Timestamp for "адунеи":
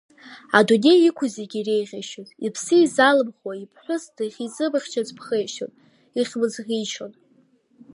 0.57-0.99